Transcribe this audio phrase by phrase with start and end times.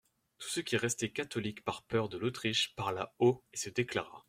[0.39, 4.19] Tout ce qui restait catholique par peur de l'Autriche parla haut et se déclara.